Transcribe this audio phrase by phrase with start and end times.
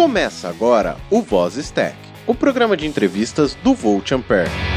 [0.00, 1.94] Começa agora o Voz Stack,
[2.26, 4.69] o programa de entrevistas do Volt Ampere.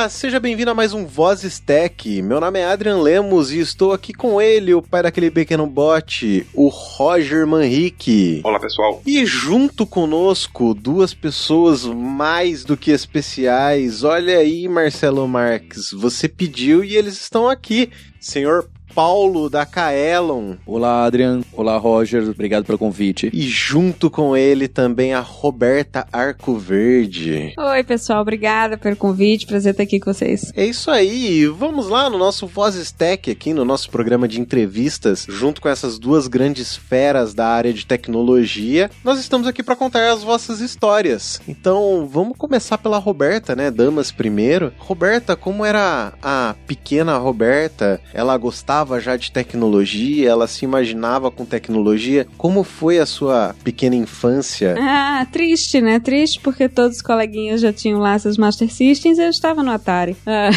[0.00, 2.22] Olá, seja bem-vindo a mais um Voz Stack.
[2.22, 6.46] Meu nome é Adrian Lemos e estou aqui com ele, o pai daquele pequeno bot,
[6.54, 8.40] o Roger Manrique.
[8.42, 9.02] Olá, pessoal.
[9.04, 14.02] E junto conosco, duas pessoas mais do que especiais.
[14.02, 17.90] Olha aí, Marcelo Marques, você pediu e eles estão aqui.
[18.18, 20.54] Senhor Paulo da Kaelon.
[20.66, 21.40] Olá, Adrian.
[21.52, 22.28] Olá, Roger.
[22.28, 23.30] Obrigado pelo convite.
[23.32, 27.54] E junto com ele também a Roberta Arcoverde.
[27.56, 28.20] Oi, pessoal.
[28.20, 29.46] Obrigada pelo convite.
[29.46, 30.52] Prazer estar aqui com vocês.
[30.56, 31.46] É isso aí.
[31.46, 35.98] Vamos lá no nosso Voz Stack aqui, no nosso programa de entrevistas, junto com essas
[35.98, 38.90] duas grandes feras da área de tecnologia.
[39.04, 41.40] Nós estamos aqui para contar as vossas histórias.
[41.46, 43.70] Então, vamos começar pela Roberta, né?
[43.70, 44.72] Damas primeiro.
[44.78, 48.00] Roberta, como era a pequena Roberta?
[48.12, 52.26] Ela gostava já de tecnologia, ela se imaginava com tecnologia.
[52.36, 54.74] Como foi a sua pequena infância?
[54.92, 56.00] Ah, triste, né?
[56.00, 59.70] Triste porque todos os coleguinhas já tinham lá seus Master Systems e eu estava no
[59.70, 60.16] Atari.
[60.26, 60.50] Ah.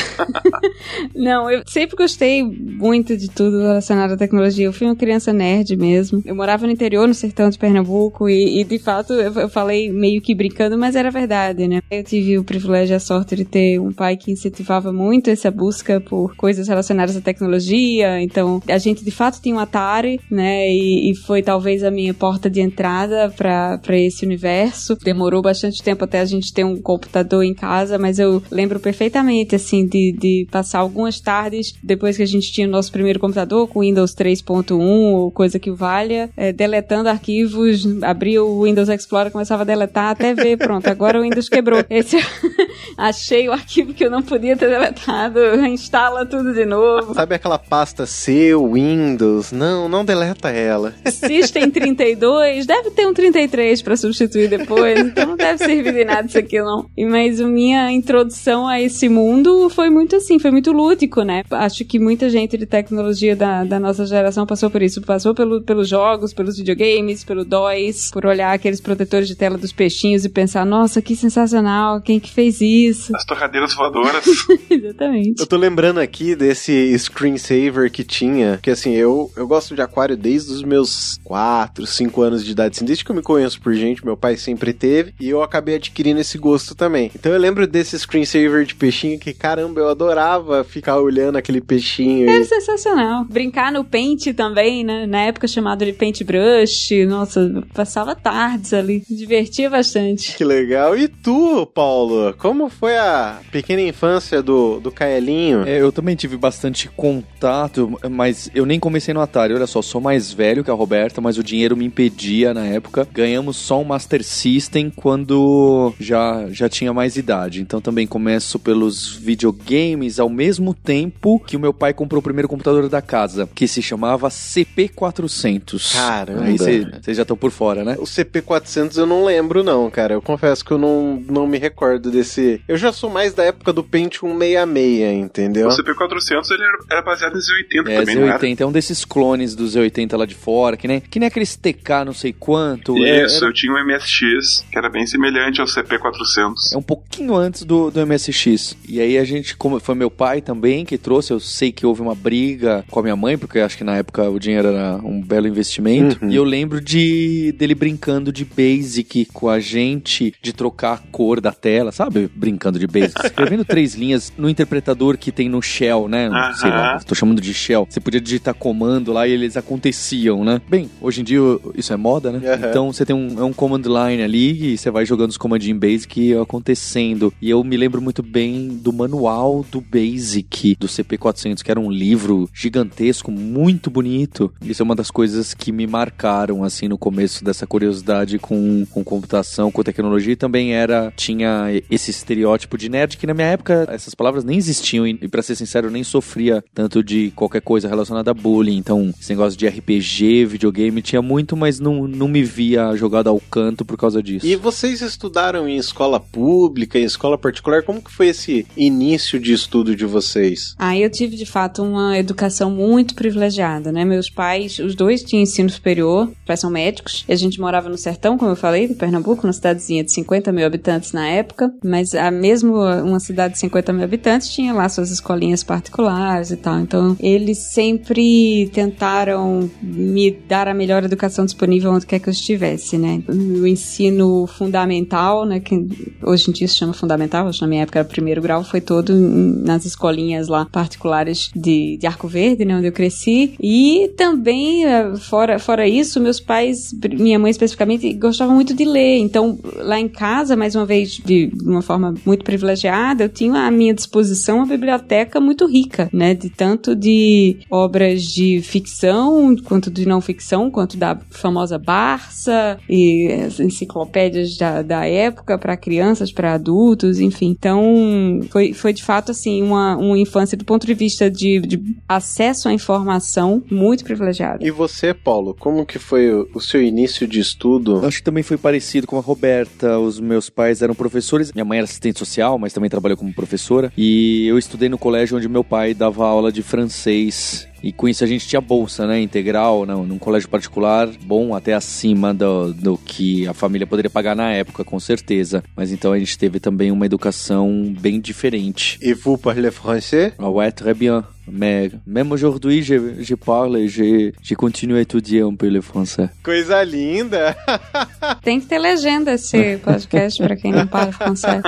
[1.15, 4.65] Não, eu sempre gostei muito de tudo relacionado à tecnologia.
[4.65, 6.21] Eu fui uma criança nerd mesmo.
[6.25, 9.91] Eu morava no interior, no sertão de Pernambuco, e, e de fato eu, eu, falei
[9.91, 11.81] meio que brincando, mas era verdade, né?
[11.91, 15.51] Eu tive o privilégio e a sorte de ter um pai que incentivava muito essa
[15.51, 20.69] busca por coisas relacionadas à tecnologia, então, a gente de fato tinha um Atari, né?
[20.69, 24.95] E, e foi talvez a minha porta de entrada para esse universo.
[25.03, 29.55] Demorou bastante tempo até a gente ter um computador em casa, mas eu lembro perfeitamente,
[29.55, 33.67] assim, de, de passar algumas tardes depois que a gente tinha o nosso primeiro computador
[33.67, 39.63] com Windows 3.1 ou coisa que valha, é, deletando arquivos, abria o Windows Explorer, começava
[39.63, 41.83] a deletar até ver, pronto, agora o Windows quebrou.
[41.89, 42.17] Esse
[42.97, 47.13] achei o arquivo que eu não podia ter deletado, instala tudo de novo.
[47.13, 49.51] Sabe aquela pasta C, Windows.
[49.51, 50.93] Não, não deleta ela.
[51.09, 56.27] System 32, deve ter um 33 para substituir depois, então não deve servir de nada
[56.27, 56.89] isso aqui não.
[56.97, 61.43] E mas a minha introdução a esse mundo foi muito assim, foi muito lúdico, né?
[61.51, 65.61] Acho que muita gente de tecnologia da, da nossa geração passou por isso, passou pelo,
[65.61, 70.29] pelos jogos, pelos videogames, pelo DOS, por olhar aqueles protetores de tela dos peixinhos e
[70.29, 73.15] pensar, nossa, que sensacional, quem que fez isso?
[73.15, 74.23] As torradeiras voadoras.
[74.69, 75.39] Exatamente.
[75.39, 80.17] Eu tô lembrando aqui desse screensaver que tinha, que assim, eu, eu gosto de aquário
[80.17, 83.73] desde os meus 4, 5 anos de idade, assim, desde que eu me conheço por
[83.73, 87.11] gente, meu pai sempre teve, e eu acabei adquirindo esse gosto também.
[87.15, 92.29] Então eu lembro desse screensaver de peixinho que, caramba, eu adorava ficar olhando aquele peixinho.
[92.29, 92.45] Era e...
[92.45, 93.25] sensacional.
[93.25, 95.05] Brincar no pente também, né?
[95.05, 100.35] Na época chamado de paintbrush, nossa, passava tardes ali, divertia bastante.
[100.35, 100.97] Que legal.
[100.97, 105.63] E tu, Paulo, como foi a pequena infância do, do Caelinho?
[105.67, 109.53] É, eu também tive bastante contato mas eu nem comecei no Atari.
[109.53, 113.07] Olha só, sou mais velho que a Roberta, mas o dinheiro me impedia na época.
[113.11, 117.61] Ganhamos só um Master System quando já, já tinha mais idade.
[117.61, 122.47] Então também começo pelos videogames ao mesmo tempo que o meu pai comprou o primeiro
[122.47, 125.93] computador da casa, que se chamava CP400.
[125.93, 126.43] Caramba!
[126.43, 127.95] Aí vocês já estão por fora, né?
[127.99, 130.13] O CP400 eu não lembro não, cara.
[130.13, 132.61] Eu confesso que eu não, não me recordo desse...
[132.67, 135.67] Eu já sou mais da época do Pentium 66, entendeu?
[135.67, 137.41] O CP400 ele era baseado em
[137.73, 140.87] Z80 Z80 é, também, Z80 é um desses clones do Z80 lá de fora, que
[140.87, 142.95] nem, que nem aqueles TK não sei quanto.
[143.03, 143.47] É, Isso, era...
[143.47, 146.73] eu tinha um MSX, que era bem semelhante ao CP400.
[146.73, 148.75] É um pouquinho antes do, do MSX.
[148.87, 152.01] E aí a gente, como foi meu pai também que trouxe, eu sei que houve
[152.01, 155.21] uma briga com a minha mãe, porque acho que na época o dinheiro era um
[155.21, 156.23] belo investimento.
[156.23, 156.31] Uhum.
[156.31, 161.39] E eu lembro de dele brincando de Basic com a gente, de trocar a cor
[161.41, 162.29] da tela, sabe?
[162.33, 163.25] Brincando de Basic.
[163.25, 166.29] Escrevendo três linhas no interpretador que tem no Shell, né?
[166.29, 166.53] Uhum.
[166.55, 167.87] Sei lá, tô chamando de Shell.
[167.89, 170.61] Você podia digitar comando lá e eles aconteciam, né?
[170.69, 171.39] Bem, hoje em dia
[171.75, 172.39] isso é moda, né?
[172.39, 172.69] Uhum.
[172.69, 175.79] Então você tem um, é um command line ali e você vai jogando os comandinhos
[175.79, 177.33] Basic acontecendo.
[177.41, 181.91] E eu me lembro muito bem do manual do Basic do CP400, que era um
[181.91, 184.53] livro gigantesco, muito bonito.
[184.61, 189.03] Isso é uma das coisas que me marcaram, assim, no começo dessa curiosidade com, com
[189.03, 190.33] computação, com tecnologia.
[190.33, 194.57] E também era, tinha esse estereótipo de nerd que na minha época essas palavras nem
[194.57, 198.33] existiam e, e para ser sincero, eu nem sofria tanto de qualquer coisa relacionada a
[198.33, 198.77] bullying.
[198.77, 203.39] Então, esse negócio de RPG, videogame, tinha muito, mas não, não me via jogado ao
[203.39, 204.45] canto por causa disso.
[204.45, 207.83] E vocês estudaram em escola pública, em escola particular?
[207.83, 210.75] Como que foi esse início de estudo de vocês?
[210.77, 214.05] Ah, eu tive de fato uma educação muito privilegiada, né?
[214.05, 217.25] Meus pais, os dois tinham ensino superior, pais são médicos.
[217.27, 220.51] E a gente morava no sertão, como eu falei, de Pernambuco, uma cidadezinha de 50
[220.51, 221.73] mil habitantes na época.
[221.83, 226.57] Mas a mesmo uma cidade de 50 mil habitantes tinha lá suas escolinhas particulares e
[226.57, 226.79] tal.
[226.79, 232.97] Então, eles sempre tentaram me dar a melhor educação disponível onde quer que eu estivesse,
[232.97, 233.21] né?
[233.27, 235.59] O ensino fundamental, né?
[235.59, 235.87] Que
[236.23, 239.13] hoje em dia se chama fundamental, hoje na minha época era primeiro grau, foi todo
[239.13, 242.77] nas escolinhas lá particulares de, de Arco Verde, né?
[242.77, 243.55] Onde eu cresci.
[243.59, 249.17] E também, eh, fora, fora isso, meus pais, minha mãe especificamente, gostavam muito de ler.
[249.17, 253.71] Então, lá em casa, mais uma vez, de uma forma muito privilegiada, eu tinha à
[253.71, 256.33] minha disposição uma biblioteca muito rica, né?
[256.33, 257.22] De tanto de
[257.69, 264.81] obras de ficção, quanto de não ficção, quanto da famosa Barça e as enciclopédias da,
[264.81, 267.47] da época para crianças, para adultos, enfim.
[267.49, 271.81] Então, foi, foi de fato, assim, uma, uma infância do ponto de vista de, de
[272.07, 274.65] acesso à informação muito privilegiada.
[274.65, 278.05] E você, Paulo, como que foi o, o seu início de estudo?
[278.05, 279.99] Acho que também foi parecido com a Roberta.
[279.99, 281.51] Os meus pais eram professores.
[281.51, 283.91] Minha mãe era assistente social, mas também trabalhou como professora.
[283.97, 288.07] E eu estudei no colégio onde meu pai dava aula de francês vocês e com
[288.07, 289.21] isso a gente tinha bolsa, né?
[289.21, 294.35] Integral, não, num colégio particular, bom, até acima do, do que a família poderia pagar
[294.35, 295.63] na época, com certeza.
[295.75, 298.97] Mas então a gente teve também uma educação bem diferente.
[299.01, 300.33] E vous parlez français?
[300.37, 301.25] Ah ouais, très bien.
[301.45, 305.81] Mais même aujourd'hui, je, je parle et je, je continue à étudier un peu le
[305.81, 306.29] français.
[306.41, 307.55] Coisa linda!
[308.41, 311.61] Tem que ter legenda esse podcast pra quem não fala francês.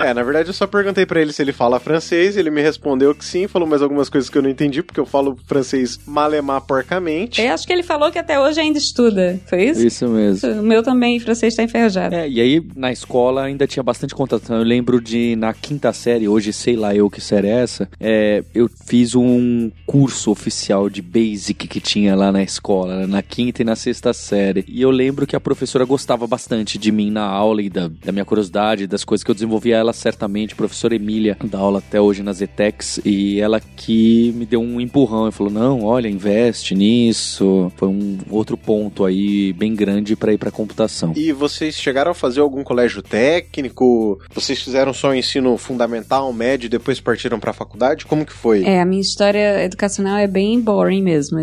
[0.00, 3.14] É, na verdade eu só perguntei pra ele se ele fala francês, ele me respondeu
[3.14, 6.60] que sim, falou mais algumas coisas que eu não entendi, porque eu falo francês malemar
[6.62, 7.40] porcamente.
[7.40, 9.86] Eu acho que ele falou que até hoje ainda estuda, foi isso?
[9.86, 10.60] Isso mesmo.
[10.60, 12.14] O meu também, francês tá enferrujado.
[12.14, 14.52] É, e aí na escola ainda tinha bastante contato.
[14.52, 18.44] Eu lembro de na quinta série, hoje sei lá eu que série é essa, é,
[18.54, 23.62] eu fiz um curso oficial de Basic que tinha lá na escola, né, na quinta
[23.62, 24.64] e na sexta série.
[24.68, 28.12] E eu lembro que a professora gostava bastante de mim na aula e da, da
[28.12, 32.22] minha curiosidade, das coisas que eu desenvolvia ela certamente, professora Emília, da aula até hoje
[32.22, 37.72] nas ETEX, e ela que me deu um empurrão e falou: não, olha, investe nisso.
[37.76, 41.12] Foi um outro ponto aí bem grande para ir para computação.
[41.16, 44.20] E vocês chegaram a fazer algum colégio técnico?
[44.34, 48.06] Vocês fizeram só o ensino fundamental, médio e depois partiram para a faculdade?
[48.06, 48.64] Como que foi?
[48.64, 51.38] É, a minha história educacional é bem boring mesmo.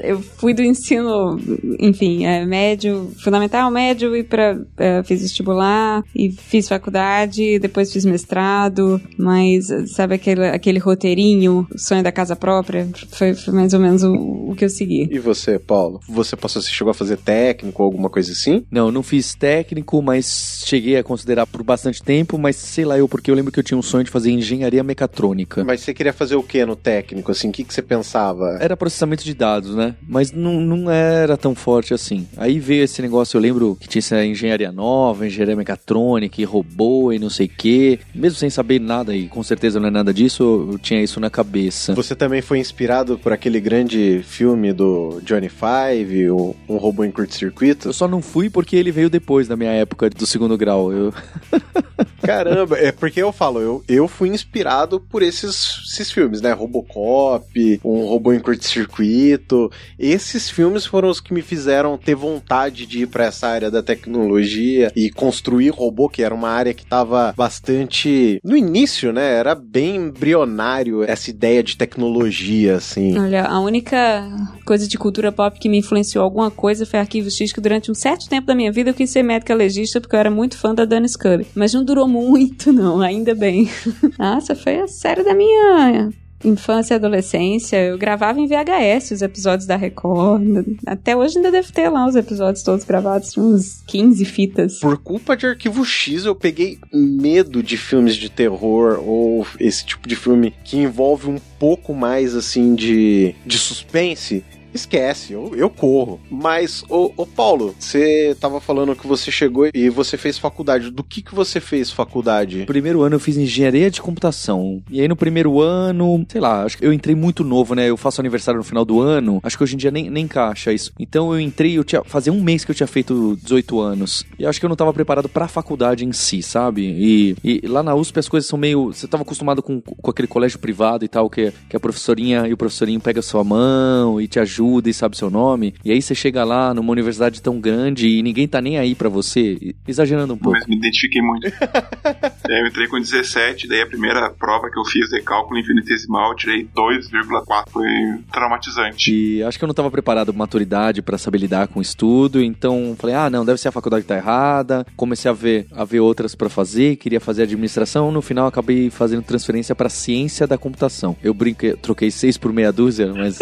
[0.00, 1.38] Eu fui do ensino,
[1.78, 8.04] enfim, é, médio, fundamental, médio e para é, fiz vestibular e fiz faculdade, depois fiz
[8.04, 12.88] mestrado, mas sabe aquele, aquele roteirinho, sonho da casa própria?
[13.12, 15.08] Foi, foi mais ou menos o, o, que eu segui.
[15.10, 16.00] E você, Paulo?
[16.08, 18.64] Você passou, você chegou a fazer técnico ou alguma coisa assim?
[18.70, 23.08] Não, não fiz técnico, mas cheguei a considerar por bastante tempo, mas sei lá eu,
[23.08, 25.64] porque eu lembro que eu tinha um sonho de fazer engenharia mecatrônica.
[25.64, 27.48] Mas você queria fazer o que no técnico, assim?
[27.48, 28.58] O que, que você pensava?
[28.60, 29.94] Era processamento de dados, né?
[30.06, 32.26] Mas não, não era tão forte assim.
[32.36, 37.12] Aí veio esse negócio, eu lembro que tinha essa engenharia nova, engenharia mecatrônica e robô
[37.12, 37.98] e não sei o quê.
[38.14, 41.30] Mesmo sem saber nada, e com certeza não é nada disso, eu tinha isso na
[41.30, 41.49] cabeça.
[41.94, 47.10] Você também foi inspirado por aquele grande filme do Johnny Five, o Um Robô em
[47.10, 47.88] Curto-Circuito?
[47.88, 50.92] Eu só não fui porque ele veio depois da minha época do segundo grau.
[50.92, 51.12] Eu...
[52.22, 56.52] Caramba, é porque eu falo, eu, eu fui inspirado por esses, esses filmes, né?
[56.52, 59.70] Robocop, Um Robô em Curto-Circuito.
[59.98, 63.82] Esses filmes foram os que me fizeram ter vontade de ir para essa área da
[63.82, 69.34] tecnologia e construir robô, que era uma área que estava bastante no início, né?
[69.34, 73.18] Era bem embrionário essa ideia de tecnologia, assim.
[73.18, 74.28] Olha, a única
[74.64, 77.94] coisa de cultura pop que me influenciou alguma coisa foi Arquivo X, que durante um
[77.94, 80.74] certo tempo da minha vida eu quis ser médica legista porque eu era muito fã
[80.74, 81.46] da Dana Scully.
[81.54, 83.70] Mas não durou muito, não, ainda bem.
[84.18, 86.10] Nossa, foi a série da minha
[86.44, 90.42] infância e adolescência, eu gravava em VHS os episódios da Record.
[90.86, 94.78] Até hoje ainda deve ter lá os episódios todos gravados, uns 15 fitas.
[94.80, 100.08] Por culpa de Arquivo X, eu peguei medo de filmes de terror ou esse tipo
[100.08, 106.20] de filme que envolve um pouco mais assim de, de suspense esquece, eu, eu corro.
[106.30, 110.90] Mas, ô, ô Paulo, você tava falando que você chegou e você fez faculdade.
[110.90, 112.64] Do que que você fez faculdade?
[112.66, 114.82] Primeiro ano eu fiz engenharia de computação.
[114.90, 117.88] E aí no primeiro ano, sei lá, acho que eu entrei muito novo, né?
[117.88, 119.40] Eu faço aniversário no final do ano.
[119.42, 120.92] Acho que hoje em dia nem, nem encaixa isso.
[120.98, 124.24] Então eu entrei, eu tinha fazia um mês que eu tinha feito 18 anos.
[124.38, 126.82] E acho que eu não tava preparado pra faculdade em si, sabe?
[126.82, 128.86] E, e lá na USP as coisas são meio.
[128.86, 132.52] Você tava acostumado com, com aquele colégio privado e tal, que, que a professorinha e
[132.52, 134.59] o professorinho pega sua mão e te ajuda
[134.90, 135.74] e sabe seu nome.
[135.84, 139.08] E aí você chega lá numa universidade tão grande e ninguém tá nem aí para
[139.08, 139.74] você.
[139.86, 140.58] Exagerando um pouco.
[140.58, 141.46] Mas me identifiquei muito.
[142.48, 146.68] eu entrei com 17, daí a primeira prova que eu fiz de cálculo infinitesimal, tirei
[146.76, 147.70] 2,4.
[147.70, 147.86] Foi
[148.32, 149.12] traumatizante.
[149.12, 152.94] E acho que eu não tava preparado pra maturidade para saber lidar com estudo, então
[152.98, 154.86] falei, ah, não, deve ser a faculdade que tá errada.
[154.96, 159.22] Comecei a ver, a ver outras para fazer, queria fazer administração, no final acabei fazendo
[159.22, 161.16] transferência para ciência da computação.
[161.22, 163.38] Eu brinquei, troquei seis por meia dúzia, mas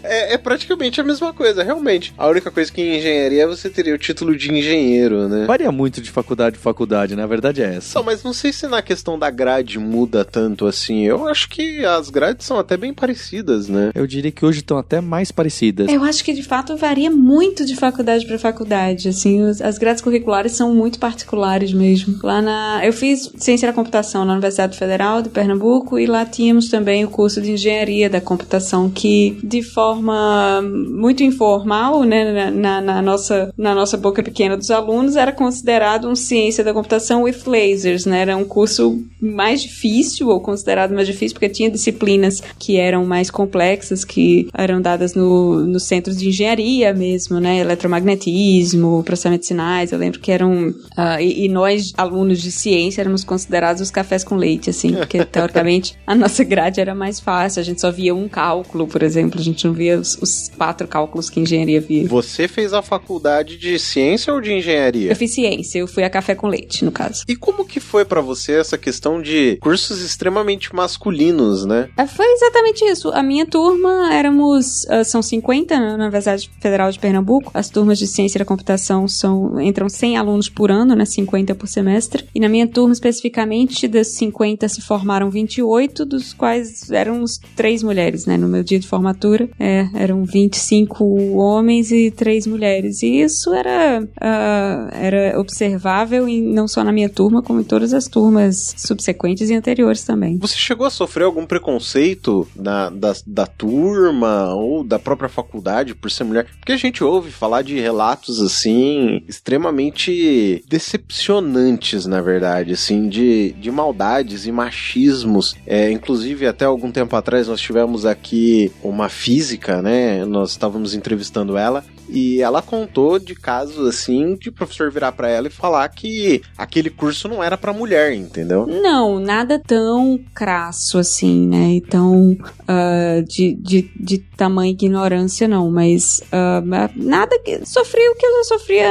[0.02, 2.12] é, é, praticamente a mesma coisa, realmente.
[2.16, 5.46] A única coisa que em engenharia você teria o título de engenheiro, né?
[5.46, 7.98] Varia muito de faculdade em faculdade, na verdade é essa.
[7.98, 11.06] Não, mas não sei se na questão da grade muda tanto assim.
[11.06, 13.90] Eu acho que as grades são até bem parecidas, né?
[13.94, 15.88] Eu diria que hoje estão até mais parecidas.
[15.88, 19.08] Eu acho que de fato varia muito de faculdade para faculdade.
[19.08, 22.18] Assim, as grades curriculares são muito particulares mesmo.
[22.22, 22.80] Lá na.
[22.84, 27.08] Eu fiz ciência da computação na Universidade Federal de Pernambuco e lá tínhamos também o
[27.08, 29.09] curso de engenharia da computação que
[29.42, 35.32] de forma muito informal, né, na, na, nossa, na nossa boca pequena dos alunos, era
[35.32, 38.20] considerado um ciência da computação with lasers, né?
[38.20, 43.30] Era um curso mais difícil, ou considerado mais difícil, porque tinha disciplinas que eram mais
[43.30, 47.58] complexas, que eram dadas no, nos centros de engenharia mesmo, né?
[47.58, 50.68] Eletromagnetismo, processamento de sinais, eu lembro que eram...
[50.68, 55.24] Uh, e, e, nós, alunos de ciência, éramos considerados os cafés com leite, assim, porque
[55.26, 59.40] teoricamente a nossa grade era mais fácil, a gente só via um cálculo, por exemplo,
[59.40, 62.06] a gente não via os, os, quatro cálculos que engenharia via.
[62.08, 65.10] Você fez a faculdade de ciência ou de engenharia?
[65.10, 67.24] Eu fiz ciência, eu fui a café com leite, no caso.
[67.28, 71.88] E como que foi para você essa questão de cursos extremamente masculinos, né?
[71.96, 73.10] É, foi exatamente isso.
[73.10, 77.50] A minha turma éramos, uh, são 50 na Universidade Federal de Pernambuco.
[77.54, 81.66] As turmas de ciência da computação são, entram 100 alunos por ano, né, 50 por
[81.66, 82.26] semestre.
[82.34, 87.24] E na minha turma especificamente, das 50 se formaram 28, dos quais eram
[87.56, 89.48] três mulheres, né, no meu dia de formatura.
[89.58, 91.04] É, eram 25
[91.36, 93.02] homens e três mulheres.
[93.02, 97.94] E isso era, uh, era observável em, não só na minha turma, como em todas
[97.94, 100.36] as turmas subsequentes e anteriores também.
[100.38, 106.10] Você chegou a sofrer algum preconceito na, da, da turma ou da própria faculdade por
[106.10, 106.46] ser mulher?
[106.58, 113.70] Porque a gente ouve falar de relatos assim extremamente decepcionantes, na verdade, assim, de, de
[113.70, 115.54] maldades e machismos.
[115.66, 120.24] É, inclusive, até algum tempo atrás nós tivemos aqui uma física né?
[120.24, 125.46] Nós estávamos entrevistando ela e ela contou de casos assim de professor virar para ela
[125.46, 128.66] e falar que aquele curso não era para mulher, entendeu?
[128.66, 131.74] Não, nada tão crasso assim, né?
[131.74, 135.70] E tão uh, de, de, de tamanha ignorância, não.
[135.70, 137.60] Mas uh, nada que.
[137.64, 138.88] Sofri o que eu sofria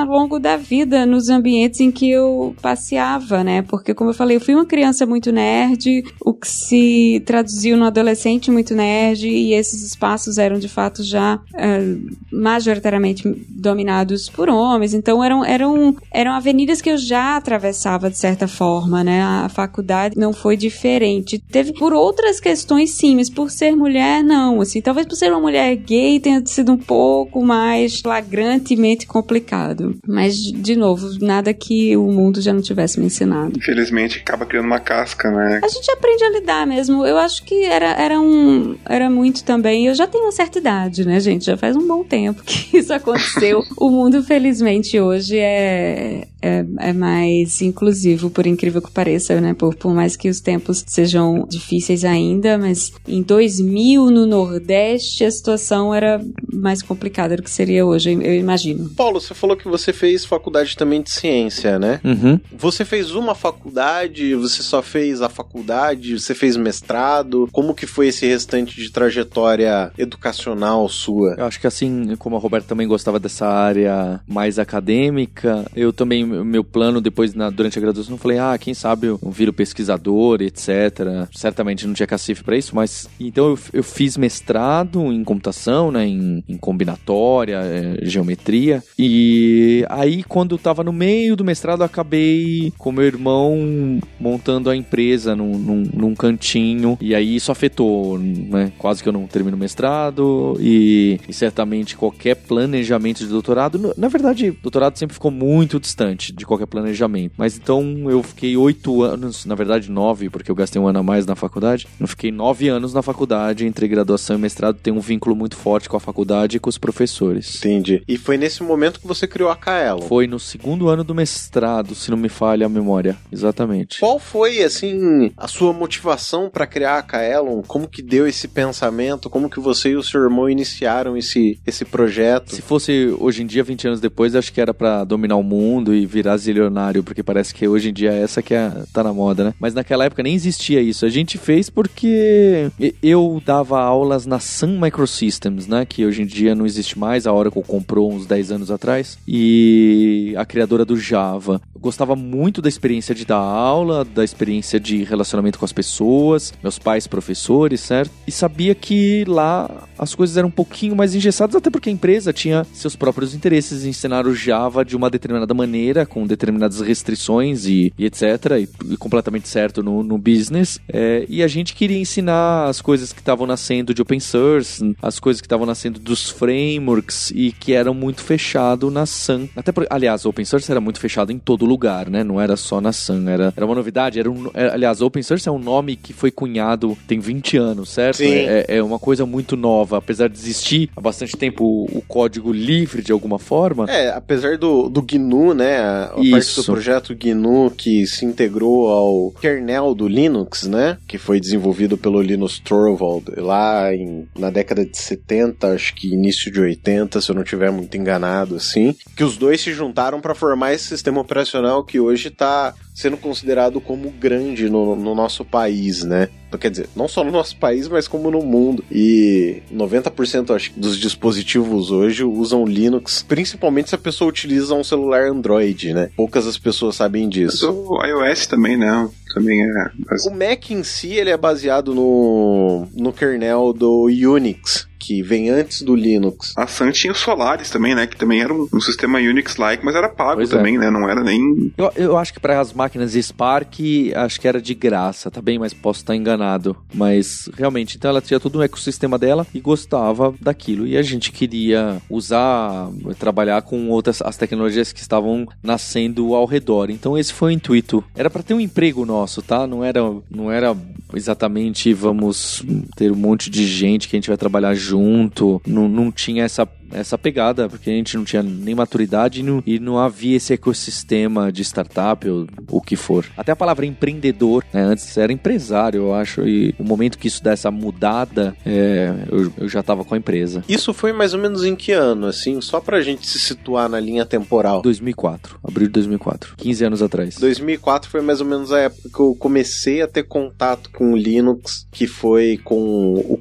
[0.00, 3.62] ao longo da vida nos ambientes em que eu passeava, né?
[3.62, 7.84] Porque, como eu falei, eu fui uma criança muito nerd, o que se traduziu no
[7.84, 12.16] adolescente muito nerd, e esses espaços eram de fato já uh,
[12.58, 18.48] majoritariamente dominados por homens, então eram, eram, eram avenidas que eu já atravessava de certa
[18.48, 19.22] forma, né?
[19.22, 21.38] A faculdade não foi diferente.
[21.38, 25.40] Teve por outras questões sim, mas por ser mulher não, assim, talvez por ser uma
[25.40, 29.96] mulher gay tenha sido um pouco mais flagrantemente complicado.
[30.06, 33.52] Mas de novo, nada que o mundo já não tivesse me ensinado.
[33.56, 35.60] Infelizmente acaba criando uma casca, né?
[35.62, 37.06] A gente aprende a lidar mesmo.
[37.06, 39.86] Eu acho que era, era um era muito também.
[39.86, 41.44] Eu já tenho uma certa idade, né, gente?
[41.44, 43.62] Já faz um bom tempo que isso aconteceu.
[43.76, 49.54] o mundo, felizmente, hoje é, é, é, mais inclusivo, por incrível que pareça, né?
[49.54, 55.30] Por, por mais que os tempos sejam difíceis ainda, mas em 2000, no Nordeste, a
[55.30, 58.88] situação era mais complicada do que seria hoje, eu imagino.
[58.90, 62.00] Paulo, você falou que você fez faculdade também de ciência, né?
[62.02, 62.40] Uhum.
[62.56, 67.48] Você fez uma faculdade, você só fez a faculdade, você fez mestrado?
[67.52, 71.34] Como que foi esse restante de trajetória educacional sua?
[71.36, 76.24] Eu acho que assim, como a Roberta também gostava dessa área mais acadêmica, eu também
[76.24, 80.40] meu plano depois, na, durante a graduação, eu falei, ah, quem sabe eu viro pesquisador,
[80.40, 81.28] etc.
[81.32, 86.06] Certamente não tinha cacife para isso, mas então eu, eu, fiz mestrado em computação, né,
[86.06, 92.72] em, em combinatória, é, geometria, e aí quando eu tava no meio do mestrado, acabei
[92.78, 98.72] com meu irmão montando a empresa num, num, num cantinho, e aí isso afetou, né,
[98.78, 104.08] quase que eu não termino o mestrado, e, e certamente qualquer planejamento de doutorado, na
[104.08, 109.46] verdade, doutorado sempre ficou muito distante de qualquer planejamento, mas então eu fiquei oito anos,
[109.46, 112.68] na verdade nove, porque eu gastei um ano a mais na faculdade, eu fiquei nove
[112.68, 116.56] anos na faculdade, entre graduação e mestrado, tem um vínculo muito forte com a faculdade
[116.56, 117.56] e com os professores.
[117.56, 118.02] Entendi.
[118.08, 120.02] E foi nesse momento que você criou a Kaelon?
[120.02, 124.00] Foi no segundo ano do mestrado, se não me falha a memória, exatamente.
[124.00, 127.62] Qual foi, assim, a sua motivação para criar a Kaelon?
[127.62, 129.30] Como que deu esse pensamento?
[129.30, 132.07] Como que você e o seu irmão iniciaram esse, esse projeto?
[132.54, 135.94] Se fosse hoje em dia, 20 anos depois, acho que era para dominar o mundo
[135.94, 139.44] e virar zilionário, porque parece que hoje em dia essa que é, tá na moda,
[139.44, 139.54] né?
[139.58, 141.04] Mas naquela época nem existia isso.
[141.04, 142.70] A gente fez porque
[143.02, 145.84] eu dava aulas na Sun Microsystems, né?
[145.84, 149.18] Que hoje em dia não existe mais, a Oracle comprou uns 10 anos atrás.
[149.26, 151.60] E a criadora do Java.
[151.78, 156.52] Eu gostava muito da experiência de dar aula, da experiência de relacionamento com as pessoas,
[156.60, 158.10] meus pais professores, certo?
[158.26, 162.32] E sabia que lá as coisas eram um pouquinho mais engessadas, até porque a empresa
[162.32, 167.64] tinha seus próprios interesses em ensinar o Java de uma determinada maneira, com determinadas restrições
[167.66, 168.22] e, e etc.
[168.58, 170.80] E, e, completamente certo no, no business.
[170.88, 175.20] É, e a gente queria ensinar as coisas que estavam nascendo de open source, as
[175.20, 179.48] coisas que estavam nascendo dos frameworks e que eram muito fechado na Sun.
[179.54, 182.24] Até por, aliás, open source era muito fechado em todo lugar, né?
[182.24, 184.18] Não era só na Sun, era, era uma novidade.
[184.18, 187.90] Era um, era, aliás, open source é um nome que foi cunhado tem 20 anos,
[187.90, 188.22] certo?
[188.22, 189.98] É, é, uma coisa muito nova.
[189.98, 193.86] Apesar de existir há bastante tempo o, o, código livre de alguma forma.
[193.88, 195.78] É, apesar do, do GNU, né?
[195.78, 200.96] A, a parte do projeto GNU que se integrou ao kernel do Linux, né?
[201.06, 206.50] Que foi desenvolvido pelo Linus Torvald lá em, na década de 70, acho que início
[206.50, 208.94] de 80, se eu não tiver muito enganado, assim.
[209.16, 213.80] Que os dois se juntaram para formar esse sistema operacional que hoje está sendo considerado
[213.80, 216.28] como grande no, no, nosso país, né?
[216.58, 218.84] Quer dizer, não só no nosso país, mas como no mundo.
[218.90, 225.28] E 90% acho, dos dispositivos hoje usam Linux, principalmente se a pessoa utiliza um celular
[225.28, 226.10] Android, né?
[226.16, 227.70] Poucas as pessoas sabem disso.
[227.70, 229.08] o iOS também, né?
[229.32, 229.90] Também é.
[230.26, 235.80] O Mac em si, ele é baseado no, no kernel do Unix que vem antes
[235.80, 236.52] do Linux.
[236.54, 238.06] A Sun tinha o Solaris também, né?
[238.06, 240.56] Que também era um, um sistema Unix-like, mas era pago pois é.
[240.56, 240.80] também, é.
[240.80, 240.90] né?
[240.90, 241.72] Não era nem.
[241.78, 243.80] Eu, eu acho que para as máquinas Spark,
[244.14, 245.58] acho que era de graça, tá bem?
[245.58, 246.76] Mas posso estar enganado.
[246.92, 250.86] Mas realmente, então ela tinha todo um ecossistema dela e gostava daquilo.
[250.86, 256.90] E a gente queria usar, trabalhar com outras as tecnologias que estavam nascendo ao redor.
[256.90, 258.04] Então esse foi o intuito.
[258.14, 259.66] Era para ter um emprego nosso, tá?
[259.66, 260.00] Não era,
[260.30, 260.76] não era
[261.14, 262.62] exatamente vamos
[262.94, 266.44] ter um monte de gente que a gente vai trabalhar junto junto, não, não tinha
[266.44, 270.36] essa essa pegada, porque a gente não tinha nem maturidade e não, e não havia
[270.36, 273.26] esse ecossistema de startup ou o que for.
[273.36, 277.42] Até a palavra empreendedor, né, antes era empresário, eu acho, e o momento que isso
[277.42, 280.64] dá essa mudada, é, eu, eu, já tava com a empresa.
[280.68, 284.00] Isso foi mais ou menos em que ano, assim, só pra gente se situar na
[284.00, 284.82] linha temporal?
[284.82, 287.36] 2004, abril de 2004, 15 anos atrás.
[287.38, 291.16] 2004 foi mais ou menos a época que eu comecei a ter contato com o
[291.16, 293.40] Linux, que foi com o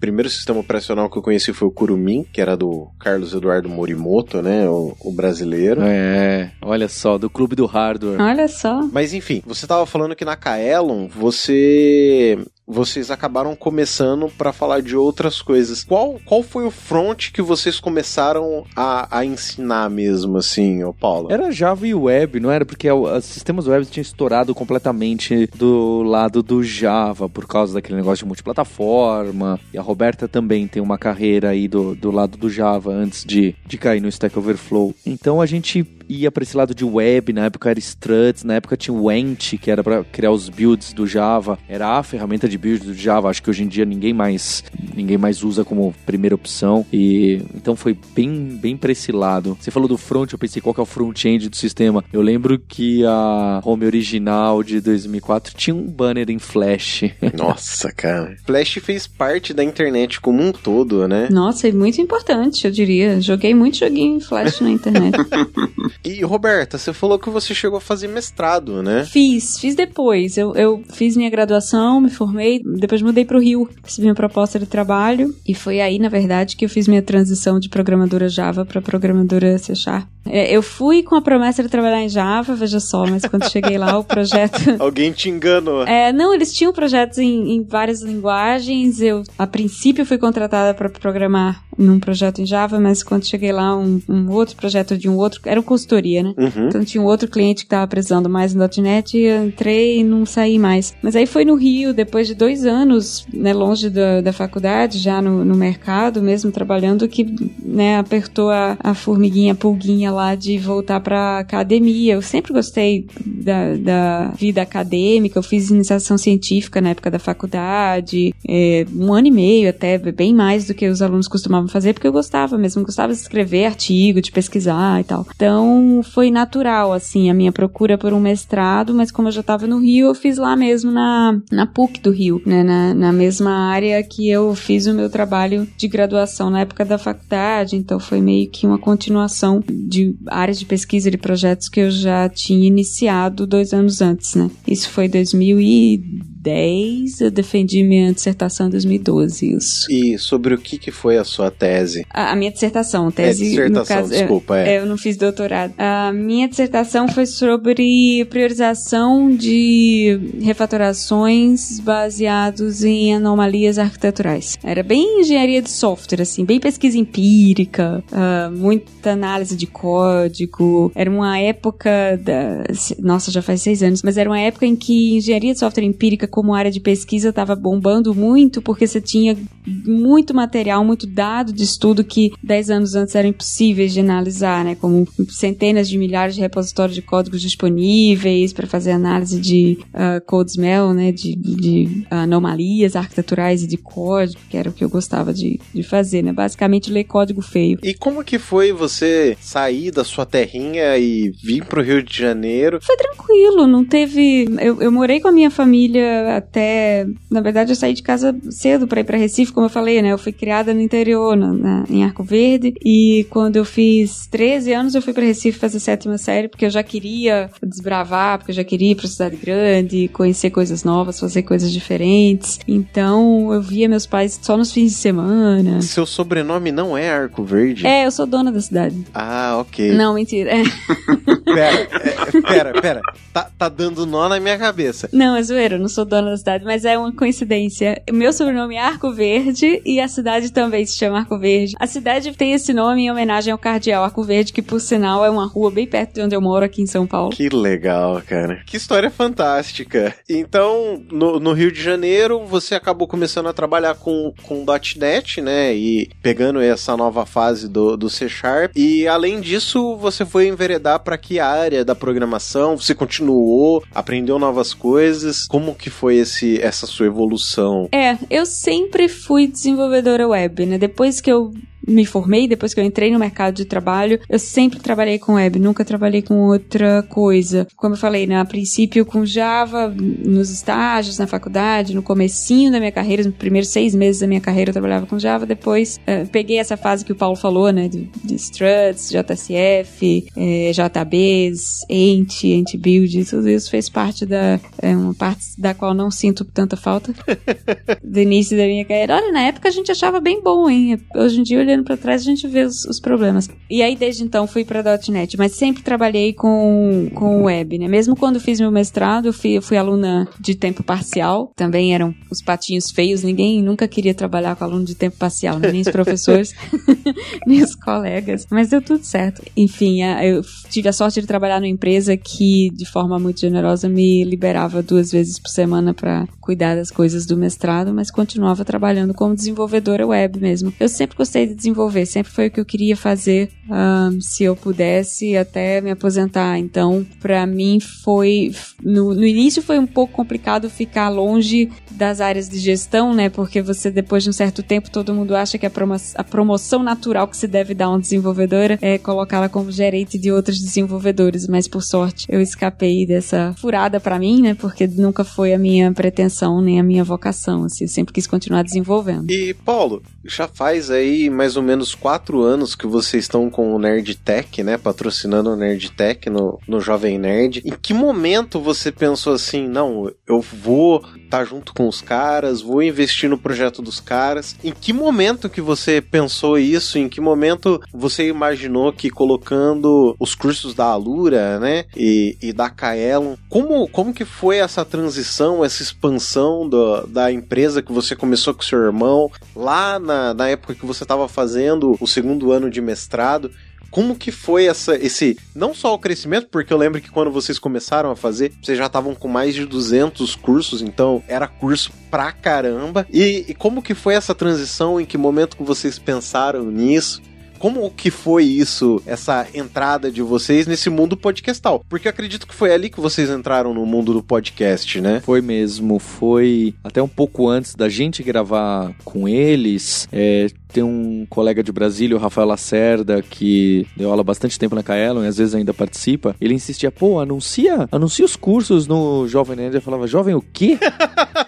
[0.00, 4.42] primeiro sistema operacional que eu conheci foi o Kurumin, que era do Carlos Eduardo Morimoto,
[4.42, 4.68] né?
[4.68, 5.80] O, o, brasileiro.
[5.82, 8.20] É, olha só, do Clube do Hardware.
[8.20, 8.82] Olha só.
[8.92, 14.94] Mas enfim, você estava falando que na Kaelon você vocês acabaram começando para falar de
[14.94, 15.82] outras coisas.
[15.82, 21.32] Qual, qual foi o front que vocês começaram a, a ensinar mesmo, assim, ô Paulo?
[21.32, 22.66] Era Java e Web, não era?
[22.66, 28.24] Porque os sistemas web tinham estourado completamente do lado do Java, por causa daquele negócio
[28.24, 29.58] de multiplataforma.
[29.72, 33.54] E a Roberta também tem uma carreira aí do, do lado do Java antes de,
[33.66, 34.94] de cair no Stack Overflow.
[35.04, 38.76] Então a gente ia para esse lado de web, na época era Struts, na época
[38.76, 42.56] tinha o Ent, que era para criar os builds do Java, era a ferramenta de
[42.56, 46.34] build do Java, acho que hoje em dia ninguém mais ninguém mais usa como primeira
[46.34, 49.56] opção e então foi bem bem para esse lado.
[49.60, 52.04] Você falou do front, eu pensei qual que é o front-end do sistema.
[52.12, 57.04] Eu lembro que a home original de 2004 tinha um banner em Flash.
[57.36, 58.36] Nossa, cara.
[58.44, 61.28] Flash fez parte da internet como um todo, né?
[61.30, 63.20] Nossa, é muito importante, eu diria.
[63.20, 65.16] Joguei muito joguinho em Flash na internet.
[66.04, 69.04] E, Roberta, você falou que você chegou a fazer mestrado, né?
[69.04, 70.36] Fiz, fiz depois.
[70.36, 74.58] Eu, eu fiz minha graduação, me formei, depois mudei para o Rio, recebi minha proposta
[74.58, 78.64] de trabalho, e foi aí, na verdade, que eu fiz minha transição de programadora Java
[78.64, 80.08] para programadora C Sharp.
[80.30, 83.78] É, eu fui com a promessa de trabalhar em Java, veja só, mas quando cheguei
[83.78, 84.58] lá, o projeto.
[84.78, 85.84] Alguém te enganou.
[85.84, 89.00] É, não, eles tinham projetos em, em várias linguagens.
[89.00, 93.76] Eu, a princípio, fui contratada para programar num projeto em Java, mas quando cheguei lá,
[93.76, 95.40] um, um, outro projeto de um outro.
[95.44, 96.34] Era uma consultoria, né?
[96.36, 96.68] Uhum.
[96.68, 100.04] Então tinha um outro cliente que estava precisando mais no .NET e eu entrei e
[100.04, 100.94] não saí mais.
[101.02, 105.22] Mas aí foi no Rio, depois de dois anos, né, longe da, da faculdade, já
[105.22, 107.24] no, no mercado mesmo, trabalhando, que
[107.64, 112.14] né, apertou a, a formiguinha, a pulguinha lá de voltar para academia.
[112.14, 118.34] Eu sempre gostei da, da vida acadêmica, eu fiz iniciação científica na época da faculdade,
[118.46, 122.06] é, um ano e meio até, bem mais do que os alunos costumavam fazer, porque
[122.06, 125.26] eu gostava mesmo, gostava de escrever artigo, de pesquisar e tal.
[125.34, 129.66] Então foi natural, assim, a minha procura por um mestrado, mas como eu já estava
[129.66, 133.50] no Rio, eu fiz lá mesmo na, na PUC do Rio, né, na, na mesma
[133.50, 138.20] área que eu fiz o meu trabalho de graduação na época da faculdade, então foi
[138.20, 143.46] meio que uma continuação de áreas de pesquisa de projetos que eu já tinha iniciado
[143.46, 144.50] dois anos antes, né?
[144.66, 149.90] Isso foi 2010 2010, eu defendi minha dissertação em 2012, isso.
[149.90, 152.06] E sobre o que, que foi a sua tese?
[152.10, 154.78] A, a minha dissertação, tese, é, dissertação, caso, desculpa, é, é.
[154.78, 155.74] Eu não fiz doutorado.
[155.76, 164.56] A minha dissertação foi sobre priorização de refatorações baseados em anomalias arquiteturais.
[164.62, 170.92] Era bem engenharia de software, assim, bem pesquisa empírica, uh, muita análise de código.
[170.94, 171.90] Era uma época
[172.22, 172.64] da...
[172.98, 176.27] Nossa, já faz seis anos, mas era uma época em que engenharia de software empírica
[176.28, 179.36] como área de pesquisa estava bombando muito, porque você tinha
[179.66, 184.74] muito material, muito dado de estudo que 10 anos antes eram impossíveis de analisar, né?
[184.74, 190.52] Como centenas de milhares de repositórios de códigos disponíveis para fazer análise de uh, code
[190.52, 191.12] smell, né?
[191.12, 195.82] De, de anomalias arquiteturais e de código, que era o que eu gostava de, de
[195.82, 196.32] fazer, né?
[196.32, 197.78] Basicamente ler código feio.
[197.82, 202.78] E como que foi você sair da sua terrinha e vir pro Rio de Janeiro?
[202.82, 204.46] Foi tranquilo, não teve.
[204.60, 207.06] Eu, eu morei com a minha família até.
[207.30, 210.12] Na verdade, eu saí de casa cedo para ir para Recife, como eu falei, né?
[210.12, 212.74] Eu fui criada no interior, na, na, em Arco Verde.
[212.84, 216.70] E quando eu fiz 13 anos, eu fui para Recife fazer sétima série, porque eu
[216.70, 221.42] já queria desbravar, porque eu já queria ir pra cidade grande, conhecer coisas novas, fazer
[221.42, 222.58] coisas diferentes.
[222.66, 225.82] Então, eu via meus pais só nos fins de semana.
[225.82, 227.86] Seu sobrenome não é Arco Verde?
[227.86, 229.04] É, eu sou dona da cidade.
[229.14, 229.92] Ah, ok.
[229.92, 230.50] Não, mentira.
[230.50, 230.62] É.
[231.44, 233.02] pera, é, pera, pera.
[233.32, 235.08] Tá, tá dando nó na minha cabeça.
[235.12, 238.02] Não, é zoeira, eu não sou dona da cidade, mas é uma coincidência.
[238.10, 241.74] Meu sobrenome é Arco Verde e a cidade também se chama Arco Verde.
[241.78, 245.30] A cidade tem esse nome em homenagem ao cardeal Arco Verde, que por sinal é
[245.30, 247.30] uma rua bem perto de onde eu moro aqui em São Paulo.
[247.30, 248.62] Que legal, cara.
[248.66, 250.14] Que história fantástica.
[250.28, 254.64] Então, no, no Rio de Janeiro, você acabou começando a trabalhar com, com
[254.96, 255.74] .NET, né?
[255.74, 258.72] E pegando essa nova fase do, do C Sharp.
[258.74, 262.76] E além disso, você foi enveredar para que área da programação?
[262.76, 265.46] Você continuou, aprendeu novas coisas?
[265.46, 267.88] Como que foi esse, essa sua evolução?
[267.90, 270.78] É, eu sempre fui desenvolvedora web, né?
[270.78, 271.52] Depois que eu
[271.86, 275.58] me formei, depois que eu entrei no mercado de trabalho, eu sempre trabalhei com web,
[275.58, 277.66] nunca trabalhei com outra coisa.
[277.76, 282.78] Como eu falei, né, a princípio com Java, nos estágios, na faculdade, no comecinho da
[282.78, 286.28] minha carreira, nos primeiros seis meses da minha carreira eu trabalhava com Java, depois uh,
[286.28, 292.44] peguei essa fase que o Paulo falou, né, de, de struts, JSF, eh, JBs, Ent,
[292.44, 296.76] Ent Build, tudo isso fez parte da, é, uma parte da qual não sinto tanta
[296.76, 297.12] falta
[298.02, 299.16] do início da minha carreira.
[299.16, 300.98] Olha, na época a gente achava bem bom, hein?
[301.14, 303.48] Hoje em dia, olhando para trás, a gente vê os, os, problemas.
[303.70, 307.88] E aí, desde então, fui para .NET, mas sempre trabalhei com, com web, né?
[307.88, 311.52] Mesmo quando fiz meu mestrado, eu fui, fui aluna de tempo parcial.
[311.54, 313.22] Também eram os patinhos feios.
[313.22, 315.70] Ninguém nunca queria trabalhar com aluno de tempo parcial, né?
[315.70, 316.54] nem os professores,
[317.46, 318.46] nem os colegas.
[318.50, 319.42] Mas deu tudo certo.
[319.56, 324.24] Enfim, eu tive a sorte de trabalhar numa empresa que, de forma muito generosa, me
[324.24, 329.34] liberava duas vezes por semana para cuidar das coisas do mestrado, mas continuava trabalhando como
[329.34, 330.72] desenvolvedora web mesmo.
[330.80, 335.36] Eu sempre gostei desenvolver, sempre foi o que eu queria fazer um, se eu pudesse
[335.36, 336.58] até me aposentar.
[336.58, 342.48] Então, para mim foi no, no início foi um pouco complicado ficar longe das áreas
[342.48, 343.28] de gestão, né?
[343.28, 346.82] Porque você depois de um certo tempo todo mundo acha que a, promo a promoção
[346.82, 351.46] natural que se deve dar a uma desenvolvedora é colocá-la como gerente de outros desenvolvedores,
[351.46, 354.54] mas por sorte eu escapei dessa furada para mim, né?
[354.54, 358.62] Porque nunca foi a minha pretensão nem a minha vocação, assim, eu sempre quis continuar
[358.62, 359.30] desenvolvendo.
[359.30, 363.78] E Paulo, já faz aí mais ou menos quatro anos que vocês estão com o
[363.78, 364.76] Nerd Tech, né?
[364.76, 367.62] Patrocinando o Nerd Tech no, no Jovem Nerd.
[367.64, 372.60] Em que momento você pensou assim, não, eu vou estar tá junto com os caras,
[372.60, 374.56] vou investir no projeto dos caras?
[374.62, 376.98] Em que momento que você pensou isso?
[376.98, 381.84] Em que momento você imaginou que colocando os cursos da Alura, né?
[381.96, 387.82] E, e da Kaelon, como, como que foi essa transição, essa expansão do, da empresa
[387.82, 392.06] que você começou com seu irmão lá na, na época que você estava fazendo o
[392.06, 393.52] segundo ano de mestrado?
[393.92, 397.60] Como que foi essa, esse, não só o crescimento, porque eu lembro que quando vocês
[397.60, 402.32] começaram a fazer, vocês já estavam com mais de 200 cursos, então era curso pra
[402.32, 403.06] caramba.
[403.10, 407.22] E, e como que foi essa transição, em que momento que vocês pensaram nisso?
[407.58, 411.84] Como que foi isso, essa entrada de vocês nesse mundo podcastal?
[411.88, 415.20] Porque acredito que foi ali que vocês entraram no mundo do podcast, né?
[415.24, 420.08] Foi mesmo, foi até um pouco antes da gente gravar com eles.
[420.12, 424.82] É, tem um colega de Brasília, o Rafael Lacerda, que deu aula bastante tempo na
[424.82, 426.36] Kaelon e às vezes ainda participa.
[426.40, 429.74] Ele insistia, pô, anuncia, anuncia os cursos no Jovem Nerd.
[429.74, 430.78] Eu falava, Jovem o quê?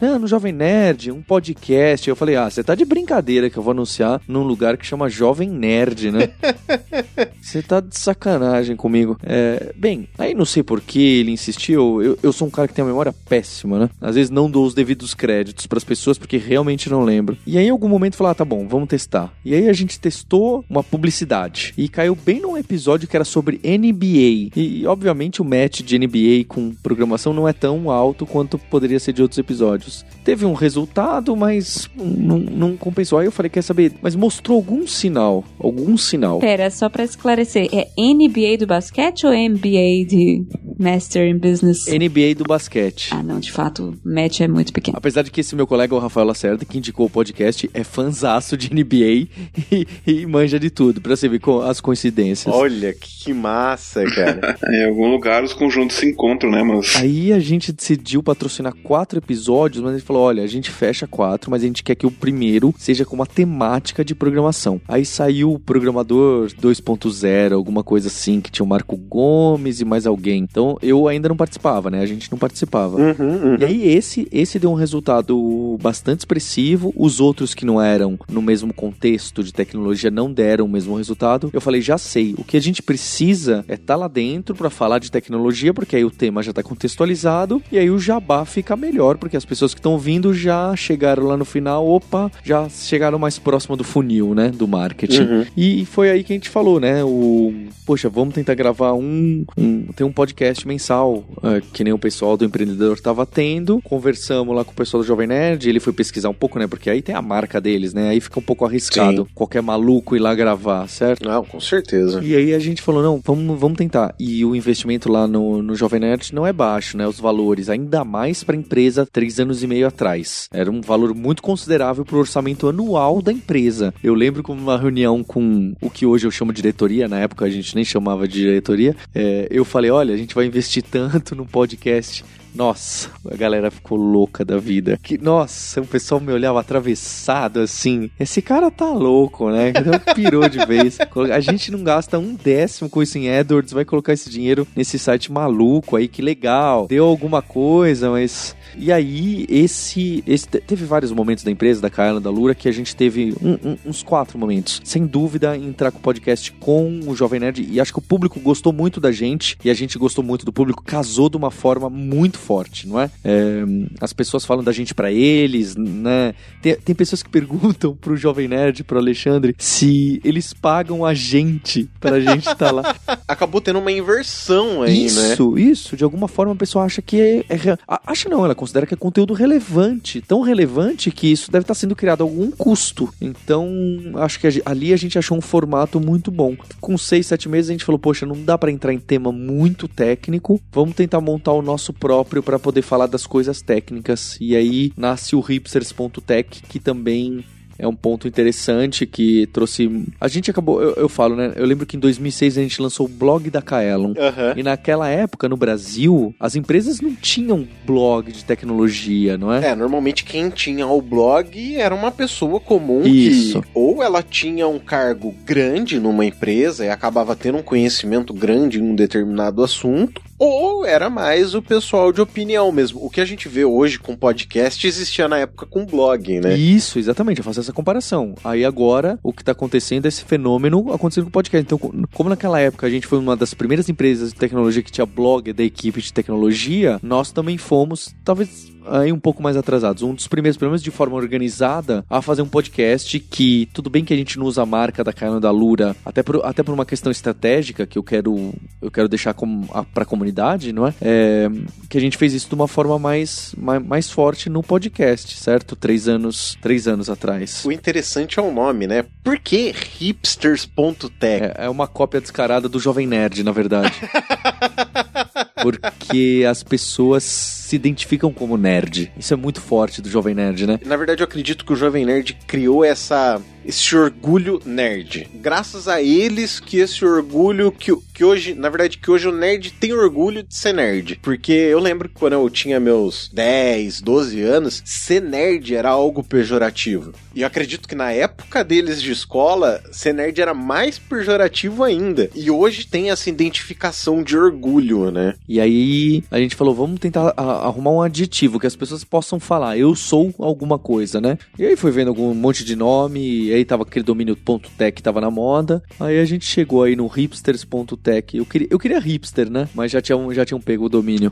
[0.00, 2.08] Não, no Jovem Nerd, um podcast.
[2.08, 5.08] Eu falei, ah, você tá de brincadeira que eu vou anunciar num lugar que chama
[5.08, 6.30] Jovem Nerd, né?
[7.40, 9.18] Você tá de sacanagem comigo.
[9.22, 12.02] É, bem, aí não sei por que ele insistiu.
[12.02, 13.90] Eu, eu sou um cara que tem uma memória péssima, né?
[14.00, 17.36] Às vezes não dou os devidos créditos para as pessoas porque realmente não lembro.
[17.46, 19.32] E aí, em algum momento, falar, ah, tá bom, vamos testar.
[19.44, 23.60] E aí a gente testou uma publicidade e caiu bem num episódio que era sobre
[23.62, 24.50] NBA.
[24.56, 29.12] E, obviamente, o match de NBA com programação não é tão alto quanto poderia ser
[29.12, 29.83] de outros episódios.
[30.24, 33.18] Teve um resultado, mas não, não compensou.
[33.18, 33.92] Aí eu falei, quer saber?
[34.00, 35.44] Mas mostrou algum sinal.
[35.58, 36.38] Algum sinal.
[36.38, 40.44] Pera, só pra esclarecer, é NBA do basquete ou MBA de
[40.78, 41.86] Master in Business?
[41.86, 43.10] NBA do basquete.
[43.12, 44.96] Ah, não, de fato, o match é muito pequeno.
[44.96, 48.56] Apesar de que esse meu colega, o Rafael Lacerda, que indicou o podcast, é fanzaço
[48.56, 49.28] de NBA
[49.70, 52.52] e, e manja de tudo, pra você ver as coincidências.
[52.54, 54.56] Olha, que massa, cara.
[54.72, 56.96] em algum lugar os conjuntos se encontram, né, mas...
[56.96, 61.50] Aí a gente decidiu patrocinar quatro episódios, mas ele falou, olha, a gente fecha quatro,
[61.50, 64.80] mas a gente quer que o primeiro seja com uma temática de programação.
[64.88, 70.06] Aí saiu o Programador 2.0, alguma coisa assim, que tinha o Marco Gomes e mais
[70.06, 70.42] alguém.
[70.42, 72.00] Então eu ainda não participava, né?
[72.00, 72.96] A gente não participava.
[72.96, 73.56] Uhum, uhum.
[73.58, 76.92] E aí esse, esse deu um resultado bastante expressivo.
[76.96, 81.50] Os outros que não eram no mesmo contexto de tecnologia não deram o mesmo resultado.
[81.52, 82.34] Eu falei, já sei.
[82.36, 85.96] O que a gente precisa é estar tá lá dentro para falar de tecnologia, porque
[85.96, 89.53] aí o tema já está contextualizado e aí o jabá fica melhor, porque as pessoas
[89.60, 94.34] que estão vindo já chegaram lá no final, opa, já chegaram mais próximo do funil,
[94.34, 94.50] né?
[94.50, 95.22] Do marketing.
[95.22, 95.46] Uhum.
[95.56, 97.04] E foi aí que a gente falou, né?
[97.04, 97.52] O,
[97.84, 102.36] poxa, vamos tentar gravar um, um tem um podcast mensal, uh, que nem o pessoal
[102.36, 103.80] do empreendedor estava tendo.
[103.82, 106.66] Conversamos lá com o pessoal do Jovem Nerd, ele foi pesquisar um pouco, né?
[106.66, 108.10] Porque aí tem a marca deles, né?
[108.10, 109.28] Aí fica um pouco arriscado Sim.
[109.34, 111.28] qualquer maluco ir lá gravar, certo?
[111.28, 112.22] Não, com certeza.
[112.22, 114.14] E aí a gente falou, não, vamos, vamos tentar.
[114.18, 117.06] E o investimento lá no, no Jovem Nerd não é baixo, né?
[117.06, 120.48] Os valores, ainda mais para empresa três anos e meio atrás.
[120.52, 123.94] Era um valor muito considerável para o orçamento anual da empresa.
[124.02, 127.44] Eu lembro como uma reunião com o que hoje eu chamo de diretoria, na época
[127.44, 131.34] a gente nem chamava de diretoria, é, eu falei, olha, a gente vai investir tanto
[131.34, 132.24] no podcast
[132.54, 134.98] nossa, a galera ficou louca da vida.
[135.02, 138.10] Que, nossa, o pessoal me olhava atravessado assim.
[138.18, 139.70] Esse cara tá louco, né?
[139.70, 140.98] Então pirou de vez.
[141.32, 144.98] A gente não gasta um décimo com isso em AdWords, vai colocar esse dinheiro nesse
[144.98, 146.86] site maluco aí, que legal.
[146.86, 148.54] Deu alguma coisa, mas.
[148.76, 150.46] E aí, esse, esse.
[150.46, 153.76] Teve vários momentos da empresa, da Kaela, da Lura, que a gente teve um, um,
[153.86, 154.80] uns quatro momentos.
[154.84, 157.66] Sem dúvida, entrar com o podcast com o Jovem Nerd.
[157.68, 159.58] E acho que o público gostou muito da gente.
[159.64, 160.84] E a gente gostou muito do público.
[160.84, 163.10] Casou de uma forma muito forte, não é?
[163.24, 163.64] é
[164.00, 166.34] as pessoas falam da gente para eles, né?
[166.60, 171.88] Tem, tem pessoas que perguntam pro Jovem Nerd, pro Alexandre, se eles pagam a gente
[171.98, 172.96] pra gente estar tá lá.
[173.26, 175.32] Acabou tendo uma inversão aí, isso, né?
[175.32, 175.96] Isso, isso.
[175.96, 177.78] De alguma forma a pessoa acha que é, é.
[178.06, 180.20] Acha não, ela considera que é conteúdo relevante.
[180.20, 183.12] Tão relevante que isso deve estar tá sendo criado a algum custo.
[183.20, 183.68] Então,
[184.16, 186.56] acho que ali a gente achou um formato muito bom.
[186.80, 189.88] Com seis, sete meses a gente falou, poxa, não dá para entrar em tema muito
[189.88, 190.60] técnico.
[190.72, 194.36] Vamos tentar montar o nosso próprio próprio para poder falar das coisas técnicas.
[194.40, 197.44] E aí nasce o hipsters.tech, que também
[197.78, 200.06] é um ponto interessante que trouxe.
[200.20, 201.52] A gente acabou, eu, eu, falo, né?
[201.56, 204.10] Eu lembro que em 2006 a gente lançou o blog da Kaelon.
[204.10, 204.52] Uhum.
[204.56, 209.70] E naquela época, no Brasil, as empresas não tinham blog de tecnologia, não é?
[209.70, 213.60] É, normalmente quem tinha o blog era uma pessoa comum Isso.
[213.60, 218.78] que ou ela tinha um cargo grande numa empresa e acabava tendo um conhecimento grande
[218.78, 223.04] em um determinado assunto, ou era mais o pessoal de opinião mesmo.
[223.04, 226.56] O que a gente vê hoje com podcast existia na época com blog, né?
[226.56, 228.34] Isso, exatamente, eu faço essa comparação.
[228.44, 231.64] Aí agora, o que está acontecendo é esse fenômeno acontecendo com podcast.
[231.64, 231.78] Então,
[232.12, 235.52] como naquela época a gente foi uma das primeiras empresas de tecnologia que tinha blog
[235.52, 240.02] da equipe de tecnologia, nós também fomos, talvez aí um pouco mais atrasados.
[240.02, 244.04] Um dos primeiros, pelo menos de forma organizada, a fazer um podcast que, tudo bem
[244.04, 246.72] que a gente não usa a marca da Caiano da Lura, até por, até por
[246.72, 250.94] uma questão estratégica que eu quero, eu quero deixar como, a, pra comunidade, não é?
[251.00, 251.50] é?
[251.88, 255.76] Que a gente fez isso de uma forma mais, mais, mais forte no podcast, certo?
[255.76, 257.64] Três anos, três anos atrás.
[257.64, 259.04] O interessante é o nome, né?
[259.22, 261.44] Por que hipsters.tech?
[261.44, 263.92] É, é uma cópia descarada do Jovem Nerd, na verdade.
[265.62, 269.12] Porque as pessoas se identificam como nerd.
[269.16, 270.80] Isso é muito forte do Jovem Nerd, né?
[270.84, 275.28] Na verdade, eu acredito que o Jovem Nerd criou essa esse orgulho nerd.
[275.34, 279.72] Graças a eles que esse orgulho que, que hoje, na verdade, que hoje o nerd
[279.72, 281.18] tem orgulho de ser nerd.
[281.22, 286.22] Porque eu lembro que quando eu tinha meus 10, 12 anos, ser nerd era algo
[286.22, 287.12] pejorativo.
[287.34, 292.30] E eu acredito que na época deles de escola, ser nerd era mais pejorativo ainda.
[292.34, 295.34] E hoje tem essa identificação de orgulho, né?
[295.48, 299.76] E aí a gente falou, vamos tentar arrumar um adjetivo que as pessoas possam falar,
[299.76, 301.38] eu sou alguma coisa, né?
[301.58, 304.36] E aí foi vendo algum monte de nome, aí tava aquele domínio
[304.76, 305.82] .tech que tava na moda.
[306.00, 308.36] Aí a gente chegou aí no hipsters.tech.
[308.36, 309.68] Eu queria, eu queria hipster, né?
[309.74, 311.30] Mas já tinham, já tinham pego o domínio.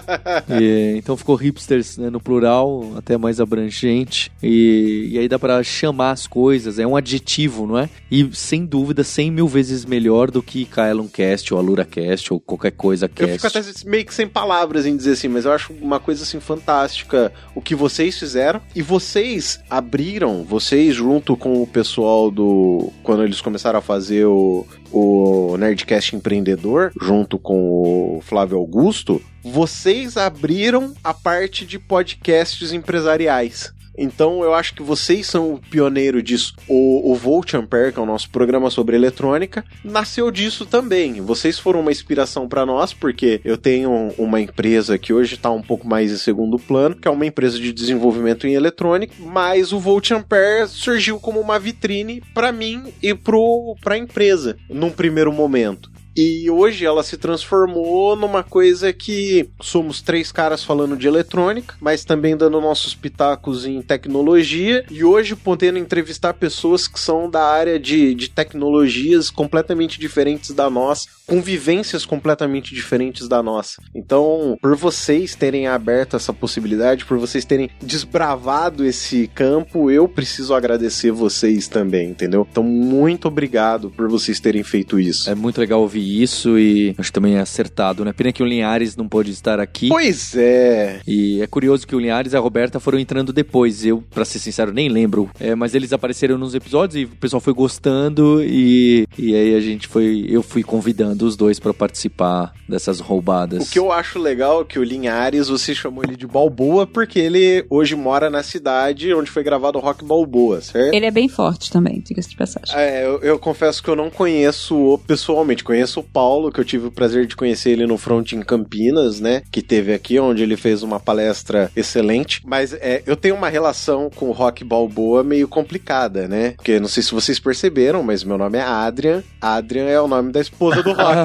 [0.60, 4.32] e, então ficou hipsters né, no plural, até mais abrangente.
[4.42, 7.88] E, e aí dá para chamar as coisas, é um adjetivo, não é?
[8.10, 12.40] E sem dúvida, 100 mil vezes melhor do que Kaelon Cast ou Alura Cast ou
[12.40, 13.30] qualquer coisa cast.
[13.30, 16.22] Eu fico até meio que sem palavras em dizer assim, mas eu acho uma coisa
[16.22, 18.60] assim fantástica o que vocês fizeram.
[18.74, 22.92] E vocês abriram, vocês junto com o pessoal do.
[23.02, 30.16] Quando eles começaram a fazer o, o Nerdcast Empreendedor, junto com o Flávio Augusto, vocês
[30.16, 33.72] abriram a parte de podcasts empresariais.
[33.96, 36.54] Então eu acho que vocês são o pioneiro disso.
[36.68, 41.20] O, o Volt Ampere, que é o nosso programa sobre eletrônica, nasceu disso também.
[41.20, 45.62] Vocês foram uma inspiração para nós, porque eu tenho uma empresa que hoje está um
[45.62, 49.80] pouco mais em segundo plano, que é uma empresa de desenvolvimento em eletrônica, mas o
[49.80, 55.90] Volt Ampere surgiu como uma vitrine para mim e para a empresa, num primeiro momento.
[56.22, 62.04] E hoje ela se transformou numa coisa que somos três caras falando de eletrônica, mas
[62.04, 64.84] também dando nossos pitacos em tecnologia.
[64.90, 70.68] E hoje podendo entrevistar pessoas que são da área de, de tecnologias completamente diferentes da
[70.68, 73.80] nossa, com vivências completamente diferentes da nossa.
[73.94, 80.52] Então, por vocês terem aberto essa possibilidade, por vocês terem desbravado esse campo, eu preciso
[80.52, 82.46] agradecer vocês também, entendeu?
[82.50, 85.30] Então, muito obrigado por vocês terem feito isso.
[85.30, 88.12] É muito legal ouvir isso e acho também é acertado, né?
[88.12, 89.88] Pena que o Linhares não pôde estar aqui.
[89.88, 91.00] Pois é.
[91.06, 93.84] E é curioso que o Linhares e a Roberta foram entrando depois.
[93.84, 95.30] Eu, para ser sincero, nem lembro.
[95.38, 99.60] É, mas eles apareceram nos episódios e o pessoal foi gostando e, e aí a
[99.60, 100.26] gente foi.
[100.28, 103.68] Eu fui convidando os dois para participar dessas roubadas.
[103.68, 107.18] O que eu acho legal é que o Linhares, você chamou ele de Balboa porque
[107.18, 110.94] ele hoje mora na cidade onde foi gravado o Rock Balboa, certo?
[110.94, 112.74] Ele é bem forte também, diga-se de passagem.
[112.76, 116.64] É, eu, eu confesso que eu não conheço pessoalmente, conheço conheço o Paulo, que eu
[116.64, 119.42] tive o prazer de conhecer ele no Front em Campinas, né?
[119.50, 122.42] Que teve aqui, onde ele fez uma palestra excelente.
[122.46, 126.52] Mas é, eu tenho uma relação com o Rock Balboa meio complicada, né?
[126.52, 129.22] Porque não sei se vocês perceberam, mas meu nome é Adrian.
[129.40, 131.18] Adrian é o nome da esposa do Rock.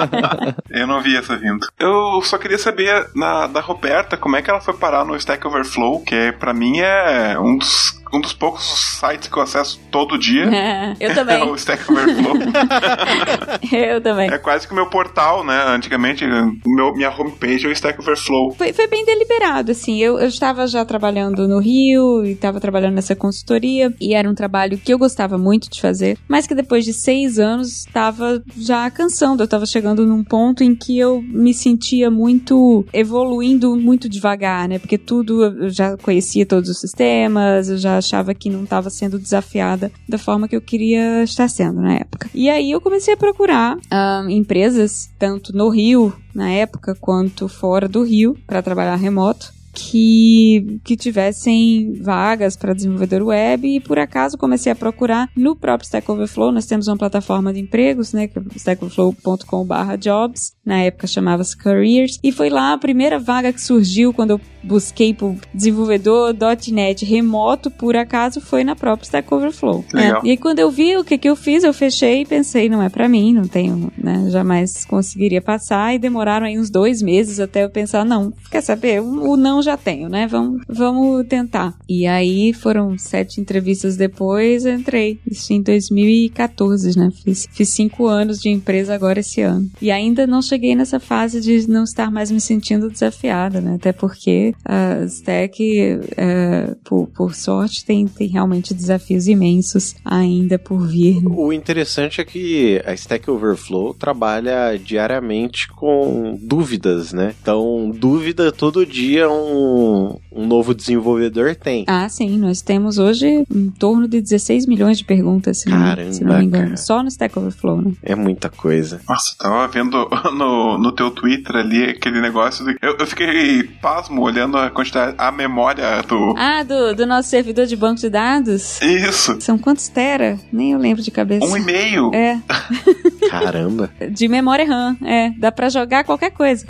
[0.70, 1.66] eu não vi essa vindo.
[1.78, 5.46] Eu só queria saber na, da Roberta como é que ela foi parar no Stack
[5.46, 10.18] Overflow, que para mim é um dos um dos poucos sites que eu acesso todo
[10.18, 10.48] dia.
[10.60, 11.40] É, eu também.
[11.40, 12.34] É o Stack Overflow.
[13.72, 14.30] eu também.
[14.30, 15.64] É quase que o meu portal, né?
[15.68, 16.24] Antigamente,
[16.66, 18.52] meu, minha homepage é o Stack Overflow.
[18.52, 19.98] Foi, foi bem deliberado, assim.
[19.98, 24.34] Eu, eu estava já trabalhando no Rio e estava trabalhando nessa consultoria e era um
[24.34, 28.90] trabalho que eu gostava muito de fazer, mas que depois de seis anos estava já
[28.90, 29.42] cansando.
[29.42, 34.78] Eu estava chegando num ponto em que eu me sentia muito evoluindo muito devagar, né?
[34.78, 39.18] Porque tudo eu já conhecia todos os sistemas, eu já achava que não estava sendo
[39.18, 42.28] desafiada da forma que eu queria estar sendo na época.
[42.34, 47.88] E aí eu comecei a procurar uh, empresas, tanto no Rio, na época, quanto fora
[47.88, 49.52] do Rio, para trabalhar remoto.
[49.72, 55.86] Que, que tivessem vagas para desenvolvedor web e por acaso comecei a procurar no próprio
[55.86, 56.50] Stack Overflow.
[56.52, 60.54] Nós temos uma plataforma de empregos, né, que é stackoverflow.com/jobs.
[60.64, 65.14] Na época chamava-se Careers e foi lá a primeira vaga que surgiu quando eu busquei
[65.14, 66.34] por desenvolvedor
[66.70, 69.84] .NET remoto, por acaso foi na própria Stack Overflow.
[69.92, 70.22] Legal.
[70.22, 70.26] É.
[70.26, 72.82] E aí quando eu vi o que que eu fiz, eu fechei e pensei, não
[72.82, 77.40] é para mim, não tenho, né, jamais conseguiria passar e demoraram aí uns dois meses
[77.40, 81.74] até eu pensar, não, quer saber, o não já tenho, né, vamos, vamos tentar.
[81.88, 88.06] E aí foram sete entrevistas depois, eu entrei, isso em 2014, né, fiz, fiz cinco
[88.06, 89.70] anos de empresa agora esse ano.
[89.80, 93.92] E ainda não cheguei nessa fase de não estar mais me sentindo desafiada, né, até
[93.92, 101.22] porque a Stack, é, por, por sorte, tem, tem realmente desafios imensos ainda por vir.
[101.22, 101.30] né?
[101.30, 107.34] O interessante é que a Stack Overflow trabalha diariamente com dúvidas, né?
[107.40, 110.20] Então, dúvida todo dia um, うん。
[110.32, 111.84] Um novo desenvolvedor tem.
[111.88, 116.12] Ah, sim, nós temos hoje em torno de 16 milhões de perguntas, se, Caramba, não,
[116.12, 116.64] se não me engano.
[116.64, 116.76] cara.
[116.76, 117.92] Só no Stack Overflow, né?
[118.02, 119.00] É muita coisa.
[119.08, 122.64] Nossa, tava vendo no, no teu Twitter ali aquele negócio.
[122.64, 126.34] De, eu, eu fiquei pasmo olhando a quantidade, a memória do.
[126.36, 128.80] Ah, do, do nosso servidor de banco de dados?
[128.80, 129.40] Isso!
[129.40, 130.38] São quantos tera?
[130.52, 131.44] Nem eu lembro de cabeça.
[131.46, 132.10] Um e-mail!
[132.14, 132.38] É,
[133.30, 133.90] Caramba.
[134.10, 134.96] de memória RAM.
[135.04, 136.64] É, dá pra jogar qualquer coisa.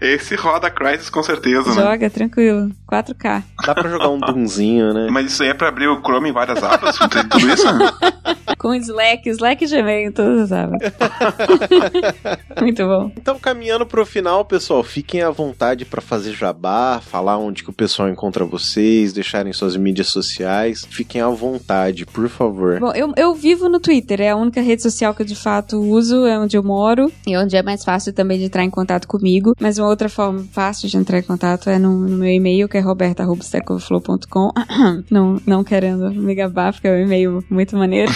[0.00, 1.74] Esse roda Crysis com certeza, né?
[1.82, 2.47] Joga, tranquilo.
[2.90, 3.42] 4K.
[3.66, 5.08] Dá pra jogar um Doomzinho, né?
[5.10, 6.96] Mas isso aí é pra abrir o Chrome em várias abas?
[6.96, 7.66] Tudo isso?
[8.58, 10.80] Com Slack, Slack e Gmail, todas as abas.
[12.60, 13.12] Muito bom.
[13.16, 17.72] Então, caminhando pro final, pessoal, fiquem à vontade pra fazer jabá, falar onde que o
[17.72, 20.86] pessoal encontra vocês, deixarem suas mídias sociais.
[20.90, 22.80] Fiquem à vontade, por favor.
[22.80, 25.80] Bom, eu, eu vivo no Twitter, é a única rede social que eu de fato
[25.80, 29.06] uso, é onde eu moro e onde é mais fácil também de entrar em contato
[29.06, 29.54] comigo.
[29.60, 32.76] Mas uma outra forma fácil de entrar em contato é no, no meu e-mail, que
[32.76, 34.52] é roberta.stackoverflow.com.
[35.10, 38.10] não, não querendo me gabar, porque é um e-mail muito maneiro.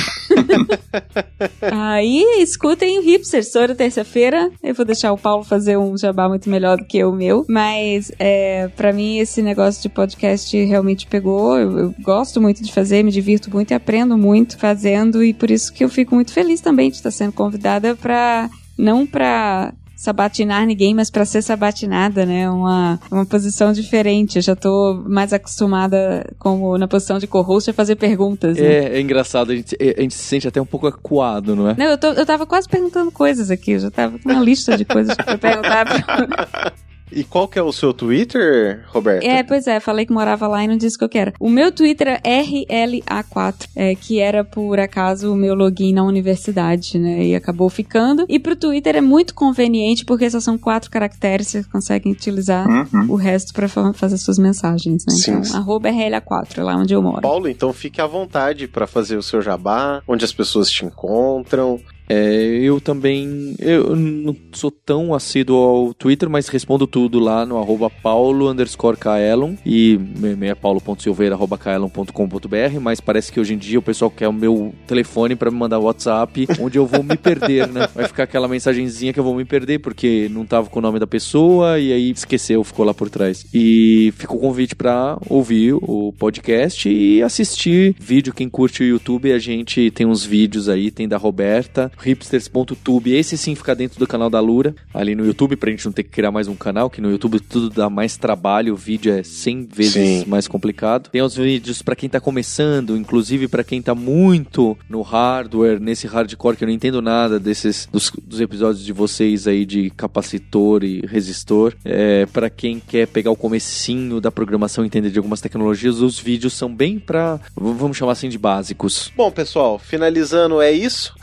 [1.70, 4.50] Aí, escutem o Hipster, toda terça-feira.
[4.62, 7.44] Eu vou deixar o Paulo fazer um jabá muito melhor do que o meu.
[7.48, 11.58] Mas, é, para mim, esse negócio de podcast realmente pegou.
[11.58, 15.22] Eu, eu gosto muito de fazer, me divirto muito e aprendo muito fazendo.
[15.22, 19.06] E por isso que eu fico muito feliz também de estar sendo convidada para não
[19.06, 19.72] para
[20.02, 22.50] sabatinar ninguém, mas para ser sabatinada, né?
[22.50, 24.36] Uma, uma posição diferente.
[24.36, 28.56] Eu já tô mais acostumada, como na posição de co-host, a fazer perguntas.
[28.56, 28.64] né?
[28.66, 31.76] É, é engraçado, a gente, a gente se sente até um pouco acuado, não é?
[31.78, 33.72] Não, eu, tô, eu tava quase perguntando coisas aqui.
[33.72, 35.84] Eu já tava com uma lista de coisas pra perguntar.
[36.04, 36.72] pra-
[37.14, 39.24] E qual que é o seu Twitter, Roberto?
[39.24, 41.32] É, pois é, falei que morava lá e não disse o que eu quero.
[41.38, 46.98] O meu Twitter é RLA4, é, que era por acaso o meu login na universidade,
[46.98, 47.24] né?
[47.24, 48.24] E acabou ficando.
[48.28, 53.06] E pro Twitter é muito conveniente porque só são quatro caracteres, você consegue utilizar Uhum.
[53.10, 55.14] o resto pra fa- fazer suas mensagens, né?
[55.14, 55.32] Sim.
[55.40, 57.20] Então, arroba RLA4, é lá onde eu moro.
[57.22, 61.80] Paulo, então fique à vontade pra fazer o seu jabá, onde as pessoas te encontram.
[62.12, 63.54] É, eu também.
[63.58, 68.98] Eu não sou tão assíduo ao Twitter, mas respondo tudo lá no arroba paulo underscore
[68.98, 74.10] kaelon e e-mail é paulo.silveira arroba kaelon.com.br, mas parece que hoje em dia o pessoal
[74.10, 77.88] quer o meu telefone pra me mandar WhatsApp, onde eu vou me perder, né?
[77.94, 80.98] Vai ficar aquela mensagenzinha que eu vou me perder, porque não tava com o nome
[80.98, 83.46] da pessoa e aí esqueceu, ficou lá por trás.
[83.54, 88.34] E fica o convite pra ouvir o podcast e assistir vídeo.
[88.34, 93.12] Quem curte o YouTube, a gente tem uns vídeos aí, tem da Roberta, hipsters.tube.
[93.14, 96.02] Esse sim fica dentro do canal da Lura, ali no YouTube, pra gente não ter
[96.02, 99.22] que criar mais um canal, que no YouTube tudo dá mais trabalho, o vídeo é
[99.22, 100.24] 100 vezes Sim.
[100.26, 101.10] mais complicado.
[101.10, 106.06] Tem os vídeos pra quem tá começando, inclusive pra quem tá muito no hardware, nesse
[106.06, 110.84] hardcore que eu não entendo nada desses dos, dos episódios de vocês aí de capacitor
[110.84, 111.74] e resistor.
[111.84, 116.18] É, para quem quer pegar o comecinho da programação e entender de algumas tecnologias, os
[116.18, 119.10] vídeos são bem pra, v- vamos chamar assim de básicos.
[119.16, 121.14] Bom, pessoal, finalizando é isso.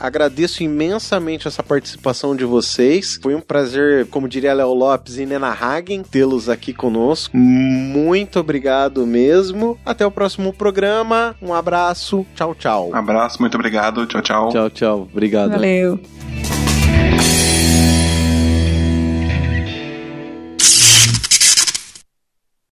[0.60, 3.18] Agradeço imensamente essa participação de vocês.
[3.22, 7.36] Foi um prazer, como diria Léo Lopes e Nena Hagen, tê-los aqui conosco.
[7.36, 9.78] Muito obrigado mesmo.
[9.84, 11.34] Até o próximo programa.
[11.40, 12.26] Um abraço.
[12.34, 12.90] Tchau, tchau.
[12.90, 14.06] Um abraço, muito obrigado.
[14.06, 14.48] Tchau, tchau.
[14.50, 15.08] Tchau, tchau.
[15.12, 15.52] Obrigado.
[15.52, 16.19] Valeu.